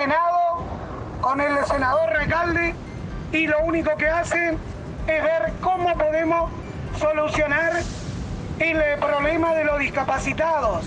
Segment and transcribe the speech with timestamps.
[0.00, 0.64] Senado
[1.20, 2.74] con el senador Recalde
[3.32, 4.56] y lo único que hacen
[5.06, 6.50] es ver cómo podemos
[6.98, 7.74] solucionar
[8.60, 10.86] el problema de los discapacitados.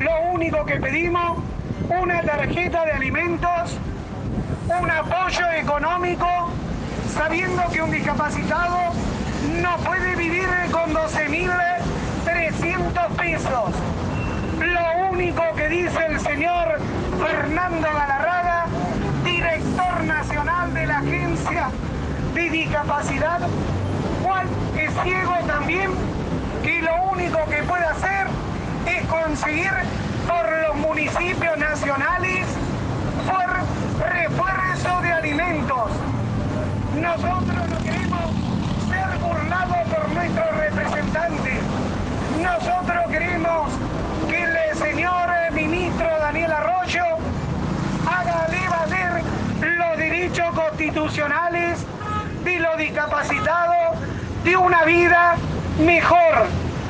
[0.00, 1.38] Lo único que pedimos,
[1.88, 3.78] una tarjeta de alimentos,
[4.68, 6.28] un apoyo económico,
[7.14, 8.92] sabiendo que un discapacitado
[9.62, 13.74] no puede vivir con 12.300 pesos.
[14.64, 16.78] Lo único que dice el señor
[17.24, 18.66] Fernando Galarraga,
[19.24, 21.70] director nacional de la Agencia
[22.34, 23.40] de Discapacidad,
[24.22, 25.90] cual es ciego también,
[26.62, 28.26] que lo único que puede hacer
[28.86, 29.70] es conseguir
[30.26, 32.46] por los municipios nacionales
[33.26, 35.90] por refuerzo de alimentos.
[37.00, 38.30] Nosotros no queremos
[38.88, 41.60] ser burlados por nuestros representantes.
[42.42, 43.72] Nosotros queremos
[44.28, 47.04] que el señor ministro Daniel Arroyo
[48.06, 49.22] haga valer
[49.60, 49.98] los
[50.42, 51.78] constitucionales
[52.42, 53.98] de los discapacitados
[54.42, 55.36] de una vida
[55.78, 56.46] mejor,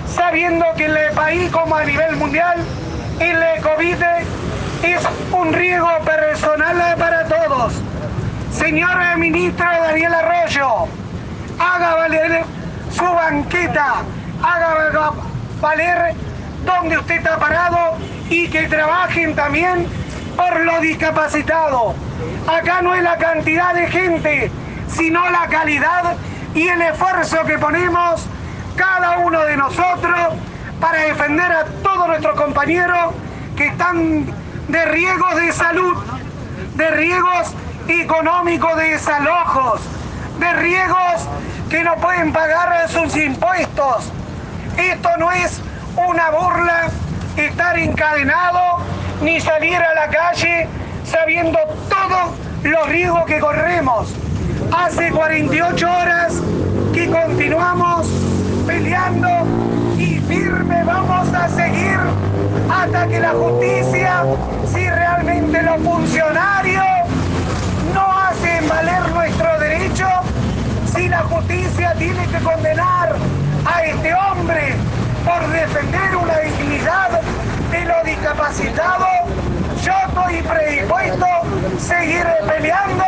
[0.09, 2.59] sabiendo que en el país como a nivel mundial
[3.21, 4.03] el COVID
[4.83, 7.75] es un riesgo personal para todos.
[8.51, 10.87] Señor ministro Daniel Arroyo,
[11.59, 12.45] haga valer
[12.91, 13.97] su banqueta,
[14.43, 15.13] haga
[15.61, 16.15] valer
[16.65, 17.99] donde usted está parado
[18.31, 19.87] y que trabajen también
[20.37, 21.95] por los discapacitados.
[22.47, 24.51] Acá no es la cantidad de gente,
[24.89, 26.17] sino la calidad
[26.55, 28.27] y el esfuerzo que ponemos
[28.77, 30.19] cada uno de nosotros
[30.81, 33.15] para defender a todos nuestros compañeros
[33.57, 34.27] que están
[34.69, 35.97] de riesgos de salud,
[36.75, 37.55] de riesgos
[37.89, 39.81] económicos de desalojos,
[40.39, 41.29] de riesgos
[41.71, 44.11] que no pueden pagar sus impuestos.
[44.77, 45.61] Esto no es
[45.97, 46.89] una burla
[47.37, 48.79] estar encadenado
[49.23, 50.67] ni salir a la calle
[51.05, 54.09] sabiendo todos los riesgos que corremos.
[54.77, 56.41] Hace 48 horas
[56.93, 58.07] que continuamos
[58.67, 59.29] peleando
[59.99, 61.99] y firme vamos a seguir
[62.71, 64.25] hasta que la justicia,
[64.73, 66.85] si realmente los funcionarios
[67.95, 70.07] no hacen valer nuestro derecho,
[70.95, 73.15] si la justicia tiene que condenar
[73.65, 74.75] a este hombre
[75.25, 77.21] por defender una dignidad
[77.71, 79.14] de los discapacitados,
[80.25, 83.05] estoy predispuesto a seguir peleando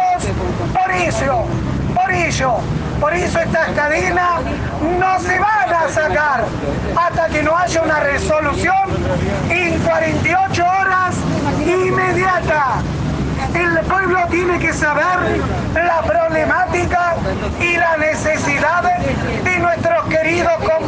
[0.73, 1.47] por eso,
[1.95, 2.57] por ello.
[3.01, 4.41] Por eso estas cadenas
[4.99, 6.45] no se van a sacar
[6.97, 8.89] hasta que no haya una resolución
[9.51, 11.15] en 48 horas
[11.61, 12.81] inmediata.
[13.55, 15.41] El pueblo tiene que saber
[15.75, 17.17] la problemática
[17.61, 18.83] y la necesidad
[19.45, 20.86] de nuestros queridos compañeros.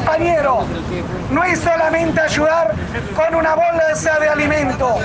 [1.31, 2.75] No es solamente ayudar
[3.15, 4.97] con una bolsa de alimento.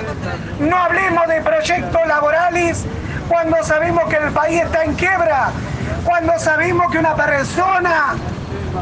[0.59, 2.86] No hablemos de proyectos laborales
[3.28, 5.52] cuando sabemos que el país está en quiebra
[6.03, 8.16] cuando sabemos que una persona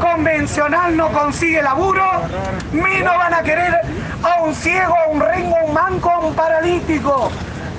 [0.00, 2.04] convencional no consigue laburo,
[2.72, 3.80] menos van a querer
[4.22, 7.30] a un ciego, a un rengo, a un manco, a un paralítico.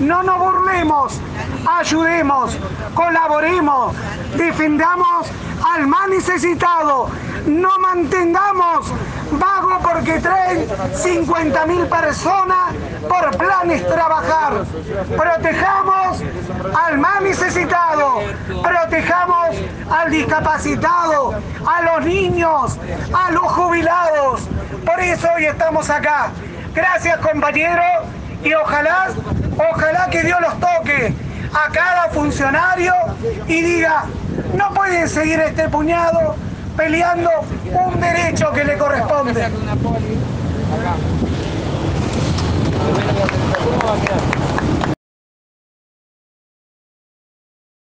[0.04, 1.20] No nos burlemos,
[1.66, 2.58] ayudemos,
[2.94, 3.96] colaboremos,
[4.36, 5.28] defendamos
[5.66, 7.08] al más necesitado,
[7.46, 8.92] no mantengamos
[9.32, 12.74] vago porque traen 50.000 personas
[13.08, 14.66] por planes trabajar.
[15.16, 16.22] Protejamos
[16.86, 18.20] al más necesitado,
[18.62, 19.56] protejamos
[19.90, 21.34] al discapacitado,
[21.66, 22.78] a los niños,
[23.14, 24.42] a los jubilados.
[24.86, 26.32] Por eso hoy estamos acá.
[26.74, 28.13] Gracias compañeros
[28.44, 29.08] y ojalá,
[29.58, 31.14] ojalá que Dios los toque
[31.54, 32.94] a cada funcionario
[33.48, 34.06] y diga,
[34.58, 36.36] no pueden seguir este puñado
[36.76, 37.30] peleando
[37.72, 39.48] un derecho que le corresponde.